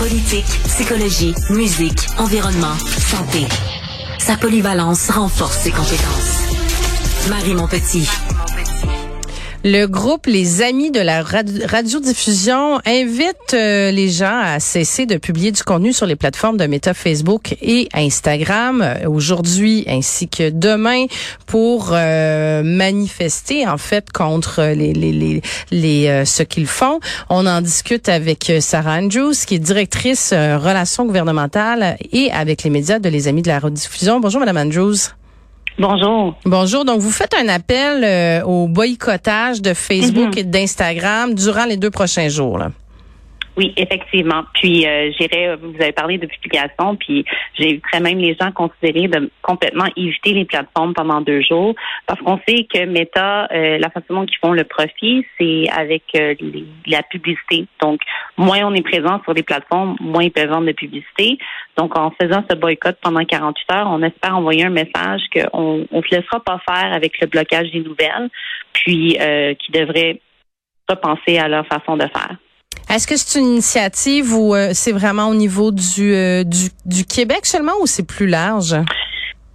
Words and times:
Politique, 0.00 0.46
psychologie, 0.66 1.34
musique, 1.50 2.06
environnement, 2.16 2.74
santé. 2.78 3.46
Sa 4.18 4.38
polyvalence 4.38 5.10
renforce 5.10 5.58
ses 5.58 5.72
compétences. 5.72 7.28
Marie 7.28 7.52
Montpetit. 7.52 8.08
Le 9.62 9.84
groupe 9.84 10.24
Les 10.24 10.62
Amis 10.62 10.90
de 10.90 11.00
la 11.00 11.22
radiodiffusion 11.22 12.80
invite 12.86 13.52
euh, 13.52 13.90
les 13.90 14.08
gens 14.08 14.40
à 14.42 14.58
cesser 14.58 15.04
de 15.04 15.18
publier 15.18 15.52
du 15.52 15.62
contenu 15.62 15.92
sur 15.92 16.06
les 16.06 16.16
plateformes 16.16 16.56
de 16.56 16.64
Meta 16.64 16.94
Facebook 16.94 17.54
et 17.60 17.86
Instagram 17.92 18.80
euh, 18.80 19.06
aujourd'hui 19.06 19.84
ainsi 19.86 20.28
que 20.28 20.48
demain 20.48 21.04
pour 21.44 21.90
euh, 21.92 22.62
manifester 22.64 23.68
en 23.68 23.76
fait 23.76 24.10
contre 24.10 24.72
ce 25.70 26.42
qu'ils 26.42 26.66
font. 26.66 26.98
On 27.28 27.46
en 27.46 27.60
discute 27.60 28.08
avec 28.08 28.50
Sarah 28.60 28.96
Andrews 28.96 29.34
qui 29.46 29.56
est 29.56 29.58
directrice 29.58 30.32
relations 30.32 31.04
gouvernementales 31.04 31.98
et 32.12 32.32
avec 32.32 32.62
les 32.62 32.70
médias 32.70 32.98
de 32.98 33.10
Les 33.10 33.28
Amis 33.28 33.42
de 33.42 33.48
la 33.48 33.58
radiodiffusion. 33.58 34.20
Bonjour 34.20 34.40
madame 34.40 34.56
Andrews. 34.56 35.19
Bonjour. 35.80 36.34
Bonjour. 36.44 36.84
Donc, 36.84 37.00
vous 37.00 37.10
faites 37.10 37.34
un 37.34 37.48
appel 37.48 38.04
euh, 38.04 38.42
au 38.44 38.68
boycottage 38.68 39.62
de 39.62 39.72
Facebook 39.72 40.34
mhm. 40.34 40.38
et 40.38 40.44
d'Instagram 40.44 41.32
durant 41.32 41.64
les 41.64 41.78
deux 41.78 41.90
prochains 41.90 42.28
jours. 42.28 42.58
Là. 42.58 42.70
Oui, 43.60 43.74
effectivement. 43.76 44.44
Puis 44.54 44.86
euh, 44.86 45.12
j'irais, 45.12 45.54
vous 45.56 45.74
avez 45.78 45.92
parlé 45.92 46.16
de 46.16 46.24
publication, 46.24 46.96
puis 46.96 47.26
j'éviterais 47.58 48.00
même 48.00 48.16
les 48.16 48.34
gens 48.40 48.50
considérer 48.52 49.06
de 49.06 49.30
complètement 49.42 49.84
éviter 49.98 50.32
les 50.32 50.46
plateformes 50.46 50.94
pendant 50.94 51.20
deux 51.20 51.42
jours, 51.42 51.74
parce 52.06 52.18
qu'on 52.22 52.40
sait 52.48 52.66
que 52.72 52.86
Meta, 52.86 53.48
euh, 53.52 53.76
la 53.76 53.90
façon 53.90 54.14
dont 54.14 54.24
ils 54.24 54.38
font 54.38 54.54
le 54.54 54.64
profit, 54.64 55.26
c'est 55.38 55.68
avec 55.76 56.04
euh, 56.14 56.34
la 56.86 57.02
publicité. 57.02 57.66
Donc, 57.82 58.00
moins 58.38 58.64
on 58.64 58.72
est 58.72 58.80
présent 58.80 59.20
sur 59.24 59.34
les 59.34 59.42
plateformes, 59.42 59.94
moins 60.00 60.22
ils 60.22 60.32
peuvent 60.32 60.48
vendre 60.48 60.68
de 60.68 60.72
publicité. 60.72 61.36
Donc, 61.76 61.98
en 61.98 62.12
faisant 62.12 62.42
ce 62.50 62.56
boycott 62.56 62.96
pendant 63.02 63.22
48 63.26 63.72
heures, 63.74 63.88
on 63.90 64.02
espère 64.02 64.38
envoyer 64.38 64.64
un 64.64 64.70
message 64.70 65.20
qu'on 65.34 65.86
on 65.90 66.02
se 66.02 66.16
laissera 66.16 66.40
pas 66.40 66.62
faire 66.66 66.94
avec 66.94 67.20
le 67.20 67.26
blocage 67.26 67.70
des 67.72 67.80
nouvelles, 67.80 68.30
puis 68.72 69.18
euh, 69.20 69.52
qui 69.52 69.70
devrait 69.70 70.18
repenser 70.88 71.36
à 71.36 71.46
leur 71.46 71.66
façon 71.66 71.98
de 71.98 72.06
faire. 72.06 72.38
Est-ce 72.90 73.06
que 73.06 73.16
c'est 73.16 73.38
une 73.38 73.46
initiative 73.46 74.34
ou 74.34 74.52
euh, 74.52 74.70
c'est 74.72 74.90
vraiment 74.90 75.28
au 75.28 75.34
niveau 75.34 75.70
du, 75.70 76.12
euh, 76.12 76.42
du, 76.42 76.70
du, 76.84 77.04
Québec 77.04 77.46
seulement 77.46 77.74
ou 77.80 77.86
c'est 77.86 78.06
plus 78.06 78.26
large? 78.26 78.74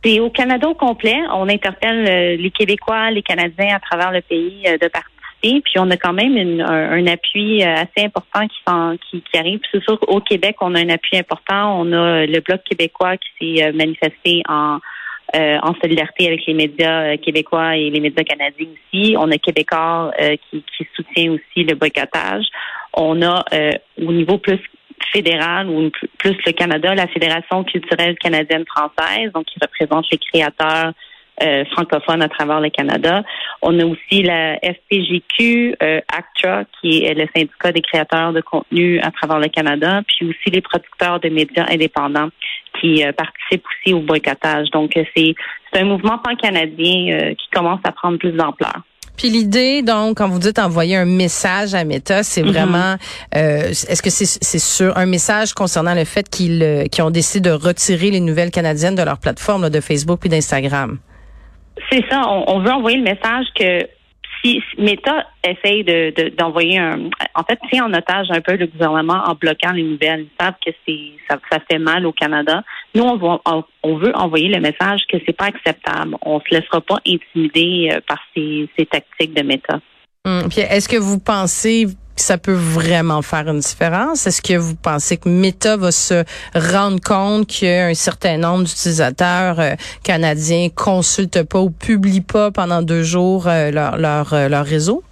C'est 0.01 0.21
au 0.21 0.29
Canada 0.29 0.69
au 0.69 0.73
complet. 0.73 1.17
On 1.33 1.49
interpelle 1.49 2.07
euh, 2.07 2.41
les 2.41 2.49
Québécois, 2.51 3.11
les 3.11 3.23
Canadiens 3.23 3.75
à 3.75 3.79
travers 3.79 4.11
le 4.13 4.21
pays 4.21 4.63
de 4.63 4.87
participer. 4.87 5.11
Puis 5.41 5.73
on 5.77 5.91
a 5.91 5.97
quand 5.97 6.13
même 6.13 6.61
un, 6.61 7.07
appui 7.07 7.61
assez 7.61 8.05
important 8.05 8.47
qui, 8.47 9.21
qui, 9.21 9.37
arrive. 9.37 9.59
C'est 9.69 9.83
sûr 9.83 9.99
qu'au 9.99 10.21
Québec, 10.21 10.55
on 10.61 10.73
a 10.73 10.79
un 10.79 10.89
appui 10.89 11.17
important. 11.17 11.81
On 11.81 11.91
a 11.91 12.25
le 12.25 12.39
Bloc 12.39 12.61
québécois 12.63 13.17
qui 13.17 13.57
s'est 13.57 13.71
manifesté 13.73 14.43
en 14.47 14.79
en 15.35 15.73
solidarité 15.81 16.27
avec 16.27 16.45
les 16.45 16.53
médias 16.53 17.17
québécois 17.17 17.75
et 17.75 17.89
les 17.89 17.99
médias 17.99 18.23
canadiens 18.23 18.67
aussi. 18.93 19.15
On 19.17 19.29
a 19.31 19.37
Québécois 19.37 20.11
qui, 20.17 20.63
qui 20.63 20.87
soutient 20.95 21.33
aussi 21.33 21.63
le 21.63 21.75
boycottage. 21.75 22.45
On 22.95 23.21
a 23.21 23.43
euh, 23.53 23.71
au 24.01 24.11
niveau 24.11 24.37
plus 24.37 24.59
fédéral 25.11 25.69
ou 25.69 25.91
plus 26.17 26.37
le 26.45 26.51
Canada, 26.53 26.95
la 26.95 27.07
Fédération 27.07 27.63
culturelle 27.63 28.17
canadienne 28.17 28.65
française, 28.65 29.31
donc 29.33 29.45
qui 29.45 29.59
représente 29.61 30.05
les 30.11 30.17
créateurs 30.17 30.93
euh, 31.43 31.65
francophones 31.73 32.21
à 32.21 32.29
travers 32.29 32.61
le 32.61 32.69
Canada. 32.69 33.23
On 33.61 33.77
a 33.79 33.85
aussi 33.85 34.23
la 34.23 34.57
FPGQ, 34.57 35.75
euh, 35.83 35.99
ACTRA, 36.07 36.63
qui 36.79 37.03
est 37.03 37.13
le 37.13 37.27
syndicat 37.35 37.73
des 37.73 37.81
créateurs 37.81 38.31
de 38.31 38.39
contenu 38.39 38.99
à 39.01 39.11
travers 39.11 39.39
le 39.39 39.49
Canada, 39.49 40.01
puis 40.07 40.29
aussi 40.29 40.49
les 40.49 40.61
producteurs 40.61 41.19
de 41.19 41.27
médias 41.27 41.65
indépendants 41.69 42.29
qui 42.79 43.03
participent 43.17 43.65
aussi 43.65 43.93
au 43.93 44.01
boycottage. 44.01 44.69
Donc, 44.71 44.91
c'est 45.15 45.35
un 45.73 45.85
mouvement 45.85 46.17
pan-canadien 46.17 47.33
qui 47.35 47.49
commence 47.51 47.79
à 47.83 47.91
prendre 47.91 48.17
plus 48.17 48.31
d'ampleur. 48.31 48.81
Puis 49.17 49.29
l'idée, 49.29 49.81
donc, 49.81 50.17
quand 50.17 50.27
vous 50.27 50.39
dites 50.39 50.59
envoyer 50.59 50.97
un 50.97 51.05
message 51.05 51.73
à 51.73 51.83
Meta, 51.83 52.23
c'est 52.23 52.43
mhm. 52.43 52.51
vraiment, 52.51 52.95
euh, 53.35 53.69
est-ce 53.69 54.01
que 54.01 54.09
c'est 54.09 54.59
sur 54.59 54.97
un 54.97 55.05
message 55.05 55.53
concernant 55.53 55.93
le 55.93 56.03
fait 56.03 56.29
qu'ils 56.29 56.61
euh, 56.63 57.03
ont 57.03 57.11
décidé 57.11 57.49
de 57.49 57.55
retirer 57.55 58.11
les 58.11 58.19
nouvelles 58.19 58.51
canadiennes 58.51 58.95
de 58.95 59.03
leur 59.03 59.19
plateforme 59.19 59.69
de 59.69 59.79
Facebook 59.79 60.19
puis 60.19 60.29
d'Instagram? 60.29 60.97
C'est 61.91 62.03
ça. 62.09 62.23
On, 62.47 62.59
veut 62.59 62.71
envoyer 62.71 62.97
le 62.97 63.03
message 63.03 63.45
que 63.57 63.87
si 64.45 64.61
Meta 64.77 65.25
essaye 65.43 65.83
de, 65.83 66.29
d'envoyer 66.37 66.77
un, 66.77 67.09
en 67.33 67.43
fait, 67.43 67.59
tient 67.71 67.85
en 67.85 67.93
otage 67.93 68.27
un 68.29 68.41
peu 68.41 68.55
le 68.55 68.67
gouvernement 68.67 69.23
en 69.25 69.33
bloquant 69.33 69.71
les 69.71 69.83
nouvelles. 69.83 70.27
Ils 70.27 70.43
savent 70.43 70.55
que 70.65 70.71
c'est 70.87 71.11
ça, 71.29 71.39
fait 71.69 71.79
mal 71.79 72.05
au 72.05 72.11
Canada. 72.11 72.63
Nous, 72.93 73.03
on, 73.03 73.97
veut 73.97 74.15
envoyer 74.15 74.49
le 74.49 74.59
message 74.59 75.01
que 75.11 75.17
c'est 75.25 75.35
pas 75.35 75.45
acceptable. 75.45 76.15
On 76.21 76.39
se 76.39 76.53
laissera 76.53 76.81
pas 76.81 76.97
intimider 77.07 77.89
euh, 77.91 77.99
par 78.07 78.19
ces, 78.35 78.69
tactiques 78.85 79.33
de 79.33 79.41
Meta. 79.41 79.79
Hum, 80.25 80.47
puis 80.49 80.61
est-ce 80.61 80.87
que 80.87 80.97
vous 80.97 81.19
pensez 81.19 81.87
ça 82.15 82.37
peut 82.37 82.53
vraiment 82.53 83.21
faire 83.21 83.47
une 83.47 83.59
différence? 83.59 84.27
Est-ce 84.27 84.41
que 84.41 84.57
vous 84.57 84.75
pensez 84.75 85.17
que 85.17 85.29
Meta 85.29 85.77
va 85.77 85.91
se 85.91 86.23
rendre 86.55 86.99
compte 87.01 87.47
qu'un 87.47 87.93
certain 87.93 88.37
nombre 88.37 88.63
d'utilisateurs 88.63 89.59
euh, 89.59 89.75
canadiens 90.03 90.69
consultent 90.75 91.43
pas 91.43 91.59
ou 91.59 91.69
publient 91.69 92.21
pas 92.21 92.51
pendant 92.51 92.81
deux 92.81 93.03
jours 93.03 93.47
euh, 93.47 93.71
leur, 93.71 93.97
leur, 93.97 94.33
euh, 94.33 94.47
leur 94.47 94.65
réseau? 94.65 95.03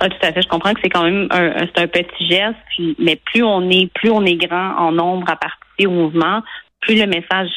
Ah, 0.00 0.08
tout 0.08 0.16
à 0.22 0.32
fait. 0.32 0.42
Je 0.42 0.48
comprends 0.48 0.74
que 0.74 0.80
c'est 0.82 0.90
quand 0.90 1.04
même 1.04 1.26
un, 1.30 1.66
c'est 1.74 1.82
un 1.82 1.86
petit 1.86 2.28
geste, 2.28 2.56
mais 2.98 3.16
plus 3.16 3.42
on 3.42 3.70
est, 3.70 3.90
plus 3.94 4.10
on 4.10 4.24
est 4.24 4.36
grand 4.36 4.76
en 4.76 4.92
nombre 4.92 5.30
à 5.30 5.36
participer 5.36 5.86
au 5.86 5.90
mouvement, 5.90 6.42
plus 6.80 6.96
le 6.96 7.06
message 7.06 7.48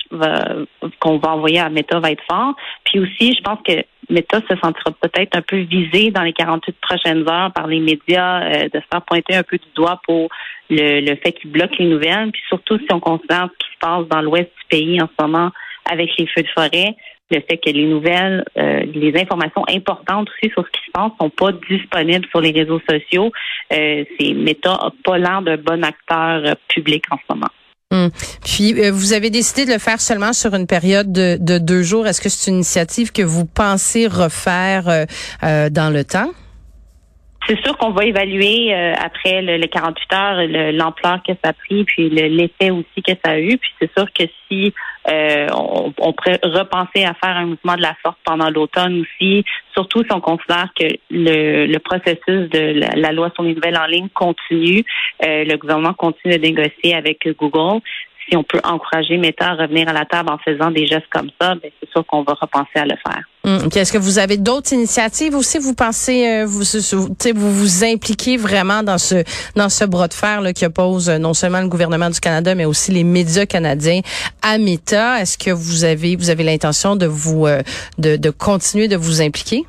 qu'on 1.00 1.18
va 1.18 1.30
envoyer 1.30 1.60
à 1.60 1.70
Meta 1.70 2.00
va 2.00 2.12
être 2.12 2.24
fort. 2.30 2.56
Puis 2.86 3.00
aussi, 3.00 3.36
je 3.36 3.42
pense 3.42 3.60
que 3.66 3.84
Meta 4.10 4.42
se 4.50 4.56
sentira 4.58 4.92
peut-être 5.02 5.36
un 5.38 5.42
peu 5.42 5.58
visé 5.58 6.12
dans 6.12 6.24
les 6.24 6.34
48 6.34 6.76
prochaines 6.82 7.30
heures 7.30 7.52
par 7.54 7.68
les 7.68 7.80
médias 7.80 8.42
euh, 8.42 8.70
de 8.70 8.80
se 8.80 8.86
faire 8.92 9.02
pointer 9.04 9.36
un 9.36 9.44
peu 9.44 9.58
du 9.58 9.68
doigt 9.76 10.02
pour 10.06 10.30
le, 10.70 11.02
le 11.02 11.16
fait 11.18 11.34
qu'ils 11.34 11.52
bloquent 11.52 11.76
les 11.80 11.86
nouvelles. 11.86 12.32
Puis 12.32 12.42
surtout 12.48 12.78
si 12.78 12.88
on 12.92 13.00
considère 13.00 13.50
ce 13.52 13.66
qui 13.66 13.74
se 13.74 13.80
passe 13.80 14.08
dans 14.08 14.22
l'ouest 14.22 14.50
du 14.60 14.66
pays 14.70 15.02
en 15.02 15.08
ce 15.08 15.26
moment 15.26 15.52
avec 15.90 16.10
les 16.18 16.28
feux 16.28 16.44
de 16.44 16.48
forêt, 16.50 16.96
le 17.32 17.42
fait 17.42 17.58
que 17.58 17.70
les 17.70 17.86
nouvelles, 17.86 18.44
euh, 18.58 18.84
les 18.94 19.16
informations 19.20 19.64
importantes 19.68 20.30
aussi 20.30 20.52
sur 20.52 20.66
ce 20.66 20.72
qui 20.72 20.86
se 20.86 20.92
passe 20.92 21.12
sont 21.20 21.30
pas 21.30 21.52
disponibles 21.70 22.26
sur 22.30 22.42
les 22.42 22.52
réseaux 22.52 22.82
sociaux. 22.90 23.32
Euh, 23.72 24.04
c'est 24.20 24.34
Meta 24.34 24.72
n'a 24.72 24.92
pas 25.04 25.18
l'air 25.18 25.42
d'un 25.42 25.58
bon 25.58 25.84
acteur 25.84 26.56
public 26.68 27.04
en 27.12 27.18
ce 27.18 27.34
moment. 27.34 27.50
Hum. 27.92 28.12
Puis, 28.44 28.80
euh, 28.80 28.92
vous 28.92 29.14
avez 29.14 29.32
décidé 29.32 29.66
de 29.66 29.72
le 29.74 29.80
faire 29.80 30.00
seulement 30.00 30.32
sur 30.32 30.54
une 30.54 30.68
période 30.68 31.12
de, 31.12 31.38
de 31.42 31.58
deux 31.58 31.82
jours. 31.82 32.06
Est-ce 32.06 32.22
que 32.22 32.30
c'est 32.30 32.52
une 32.52 32.58
initiative 32.58 33.12
que 33.12 33.24
vous 33.24 33.46
pensez 33.46 34.06
refaire 34.06 34.88
euh, 34.88 35.06
euh, 35.44 35.70
dans 35.72 35.90
le 35.90 36.04
temps? 36.04 36.32
C'est 37.48 37.60
sûr 37.64 37.78
qu'on 37.78 37.92
va 37.92 38.06
évaluer 38.06 38.74
après 38.74 39.42
le, 39.42 39.66
48 39.66 40.14
heures 40.14 40.72
l'ampleur 40.74 41.24
que 41.24 41.34
ça 41.44 41.50
a 41.50 41.54
pris, 41.54 41.84
puis 41.86 42.10
l'effet 42.10 42.70
aussi 42.70 43.02
que 43.02 43.14
ça 43.24 43.32
a 43.32 43.40
eu. 43.40 43.58
Puis 43.58 43.72
c'est 43.80 43.92
sûr 43.98 44.06
que 44.14 44.24
si 44.48 44.74
on, 45.08 45.94
on, 45.98 46.14
pourrait 46.14 46.40
repenser 46.44 47.06
à 47.06 47.14
faire 47.16 47.38
un 47.38 47.46
mouvement 47.46 47.76
de 47.76 47.82
la 47.82 47.96
sorte 48.04 48.18
pendant 48.24 48.50
l'automne 48.50 49.02
aussi, 49.02 49.46
surtout 49.80 50.04
si 50.04 50.12
on 50.12 50.20
considère 50.20 50.70
que 50.78 50.86
le, 51.10 51.66
le 51.66 51.80
processus 51.80 52.50
de 52.50 53.00
la, 53.00 53.12
loi 53.12 53.32
sur 53.34 53.44
les 53.44 53.56
nouvelles 53.56 53.78
en 53.78 53.86
ligne 53.86 54.10
continue, 54.10 54.84
euh, 55.26 55.44
le 55.46 55.58
gouvernement 55.58 55.94
continue 55.94 56.38
de 56.38 56.42
négocier 56.42 56.96
avec 56.96 57.28
Google. 57.38 57.82
Si 58.30 58.38
on 58.38 58.44
peut 58.44 58.60
encourager 58.64 59.18
Meta 59.18 59.50
à 59.52 59.56
revenir 59.56 59.90
à 59.90 59.94
la 59.94 60.06
table 60.06 60.30
en 60.30 60.38
faisant 60.38 60.70
des 60.72 60.86
gestes 60.86 61.08
comme 61.12 61.30
ça, 61.42 61.56
ben 61.56 61.72
c'est 61.80 61.90
sûr 61.90 62.06
qu'on 62.06 62.24
va 62.24 62.34
repenser 62.40 62.76
à 62.76 62.86
le 62.86 62.96
faire. 63.06 63.24
Hum, 63.46 63.70
Est-ce 63.74 63.92
que 63.92 63.98
vous 63.98 64.20
avez 64.20 64.38
d'autres 64.38 64.74
initiatives 64.74 65.34
aussi? 65.36 65.58
Vous 65.58 65.74
pensez, 65.74 66.28
euh, 66.28 66.46
vous, 66.46 66.64
vous 67.36 67.54
vous 67.54 67.84
impliquez 67.84 68.38
vraiment 68.38 68.84
dans 68.84 68.98
ce 68.98 69.24
dans 69.56 69.70
ce 69.70 69.86
bras 69.86 70.08
de 70.08 70.14
fer 70.14 70.42
là, 70.42 70.54
qui 70.54 70.66
oppose 70.66 71.10
euh, 71.10 71.18
non 71.18 71.34
seulement 71.34 71.62
le 71.62 71.70
gouvernement 71.70 72.10
du 72.10 72.20
Canada, 72.20 72.54
mais 72.54 72.66
aussi 72.66 72.92
les 72.92 73.04
médias 73.04 73.46
canadiens 73.46 74.02
à 74.42 74.58
Meta. 74.58 75.20
Est-ce 75.22 75.38
que 75.38 75.52
vous 75.52 75.84
avez 75.84 76.16
vous 76.16 76.30
avez 76.30 76.44
l'intention 76.44 76.96
de 76.96 77.06
vous 77.06 77.48
de, 77.98 78.16
de 78.18 78.30
continuer 78.30 78.88
de 78.88 78.98
vous 78.98 79.22
impliquer? 79.22 79.66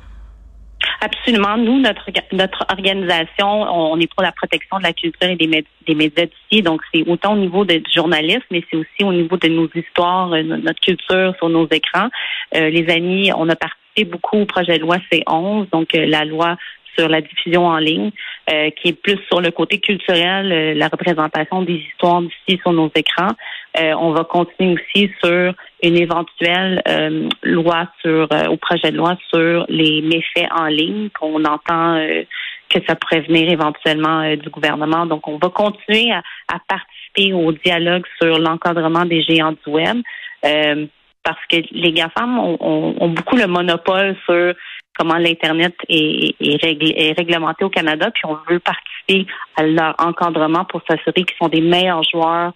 Absolument. 1.01 1.57
Nous, 1.57 1.79
notre 1.79 2.09
notre 2.31 2.65
organisation, 2.69 3.47
on 3.47 3.99
est 3.99 4.11
pour 4.13 4.23
la 4.23 4.31
protection 4.31 4.77
de 4.77 4.83
la 4.83 4.93
culture 4.93 5.29
et 5.29 5.35
des, 5.35 5.65
des 5.87 5.95
médias 5.95 6.25
d'ici. 6.25 6.61
Donc, 6.61 6.81
c'est 6.93 7.07
autant 7.07 7.33
au 7.33 7.37
niveau 7.37 7.65
du 7.65 7.81
journalisme, 7.93 8.45
mais 8.51 8.63
c'est 8.69 8.77
aussi 8.77 9.03
au 9.03 9.13
niveau 9.13 9.37
de 9.37 9.47
nos 9.47 9.69
histoires, 9.73 10.31
euh, 10.33 10.43
notre 10.43 10.79
culture 10.79 11.33
sur 11.37 11.49
nos 11.49 11.67
écrans. 11.69 12.09
Euh, 12.55 12.69
les 12.69 12.89
amis, 12.89 13.31
on 13.35 13.49
a 13.49 13.55
participé 13.55 14.05
beaucoup 14.05 14.37
au 14.37 14.45
projet 14.45 14.77
de 14.77 14.83
loi 14.83 14.97
C11, 15.11 15.69
donc 15.71 15.93
euh, 15.95 16.05
la 16.05 16.25
loi 16.25 16.57
sur 16.97 17.07
la 17.07 17.21
diffusion 17.21 17.65
en 17.65 17.77
ligne, 17.77 18.11
qui 18.47 18.89
est 18.89 19.01
plus 19.01 19.17
sur 19.27 19.39
le 19.39 19.51
côté 19.51 19.79
culturel, 19.79 20.77
la 20.77 20.87
représentation 20.87 21.61
des 21.61 21.75
histoires 21.75 22.21
d'ici 22.21 22.59
sur 22.61 22.73
nos 22.73 22.91
écrans. 22.95 23.31
on 23.77 24.11
va 24.11 24.23
continuer 24.23 24.75
aussi 24.75 25.09
sur 25.23 25.53
une 25.83 25.97
éventuelle 25.97 26.81
euh, 26.87 27.29
loi 27.43 27.87
sur 28.01 28.27
euh, 28.31 28.47
au 28.47 28.57
projet 28.57 28.91
de 28.91 28.97
loi 28.97 29.17
sur 29.33 29.65
les 29.67 30.01
méfaits 30.01 30.49
en 30.51 30.65
ligne 30.65 31.09
qu'on 31.09 31.43
entend 31.45 31.95
euh, 31.95 32.23
que 32.69 32.79
ça 32.87 32.95
pourrait 32.95 33.21
venir 33.21 33.51
éventuellement 33.51 34.33
du 34.35 34.49
gouvernement. 34.49 35.05
Donc, 35.05 35.27
on 35.27 35.37
va 35.37 35.49
continuer 35.49 36.09
à, 36.13 36.21
participer 36.69 37.33
au 37.33 37.51
dialogue 37.51 38.05
sur 38.21 38.39
l'encadrement 38.39 39.03
des 39.03 39.21
géants 39.23 39.51
du 39.51 39.71
web. 39.71 39.97
parce 40.41 41.45
que 41.49 41.57
les 41.71 41.91
GAFAM 41.91 42.39
ont, 42.39 43.09
beaucoup 43.09 43.35
le 43.35 43.47
monopole 43.47 44.15
sur 44.25 44.53
comment 44.97 45.17
l'Internet 45.17 45.75
est, 45.89 46.35
est, 46.39 47.17
réglementé 47.17 47.63
au 47.63 47.69
Canada, 47.69 48.11
puis 48.11 48.23
on 48.25 48.37
veut 48.49 48.59
participer 48.59 49.25
à 49.55 49.63
leur 49.63 49.95
encadrement 49.99 50.65
pour 50.65 50.81
s'assurer 50.89 51.23
qu'ils 51.23 51.37
sont 51.41 51.49
des 51.49 51.61
meilleurs 51.61 52.03
joueurs 52.03 52.53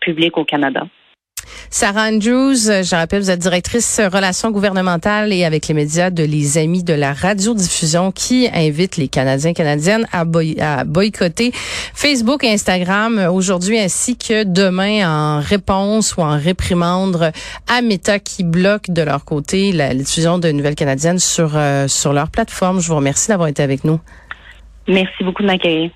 publics 0.00 0.36
au 0.36 0.44
Canada. 0.44 0.86
Sarah 1.70 2.08
Andrews, 2.08 2.68
euh, 2.68 2.82
je 2.82 2.94
rappelle, 2.94 3.22
vous 3.22 3.30
êtes 3.30 3.40
directrice 3.40 4.00
relations 4.00 4.50
gouvernementales 4.50 5.32
et 5.32 5.44
avec 5.44 5.68
les 5.68 5.74
médias 5.74 6.10
de 6.10 6.22
Les 6.22 6.58
Amis 6.58 6.82
de 6.82 6.94
la 6.94 7.12
radiodiffusion 7.12 8.10
qui 8.12 8.48
invite 8.52 8.96
les 8.96 9.08
Canadiens 9.08 9.50
et 9.50 9.54
Canadiennes 9.54 10.06
à, 10.12 10.24
boycotter 10.84 11.52
Facebook 11.52 12.44
et 12.44 12.52
Instagram 12.52 13.28
aujourd'hui 13.32 13.78
ainsi 13.78 14.16
que 14.16 14.44
demain 14.44 15.08
en 15.08 15.40
réponse 15.40 16.16
ou 16.16 16.22
en 16.22 16.38
réprimande 16.38 17.32
à 17.66 17.82
Meta 17.82 18.18
qui 18.18 18.44
bloque 18.44 18.90
de 18.90 19.02
leur 19.02 19.24
côté 19.24 19.72
la, 19.72 19.94
diffusion 19.94 20.38
de 20.38 20.50
nouvelles 20.50 20.74
canadiennes 20.74 21.18
sur, 21.18 21.52
euh, 21.54 21.88
sur 21.88 22.12
leur 22.12 22.30
plateforme. 22.30 22.80
Je 22.80 22.88
vous 22.88 22.96
remercie 22.96 23.28
d'avoir 23.28 23.48
été 23.48 23.62
avec 23.62 23.84
nous. 23.84 24.00
Merci 24.86 25.22
beaucoup 25.22 25.42
de 25.42 25.48
m'accueillir. 25.48 25.90